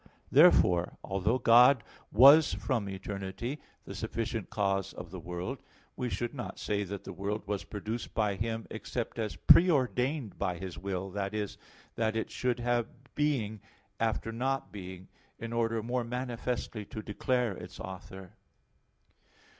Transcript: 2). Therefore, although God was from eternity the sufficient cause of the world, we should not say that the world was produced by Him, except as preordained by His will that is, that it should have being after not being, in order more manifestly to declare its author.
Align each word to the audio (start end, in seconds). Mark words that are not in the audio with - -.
2). 0.01 0.07
Therefore, 0.31 0.97
although 1.03 1.37
God 1.37 1.83
was 2.11 2.55
from 2.55 2.89
eternity 2.89 3.61
the 3.85 3.93
sufficient 3.93 4.49
cause 4.49 4.93
of 4.93 5.11
the 5.11 5.19
world, 5.19 5.61
we 5.95 6.09
should 6.09 6.33
not 6.33 6.57
say 6.57 6.83
that 6.83 7.03
the 7.03 7.13
world 7.13 7.43
was 7.47 7.63
produced 7.65 8.15
by 8.15 8.33
Him, 8.33 8.65
except 8.71 9.19
as 9.19 9.35
preordained 9.35 10.39
by 10.39 10.57
His 10.57 10.75
will 10.79 11.11
that 11.11 11.35
is, 11.35 11.55
that 11.97 12.15
it 12.15 12.31
should 12.31 12.59
have 12.61 12.87
being 13.13 13.61
after 13.99 14.31
not 14.31 14.71
being, 14.71 15.07
in 15.37 15.53
order 15.53 15.83
more 15.83 16.03
manifestly 16.03 16.83
to 16.85 17.03
declare 17.03 17.55
its 17.55 17.79
author. 17.79 18.31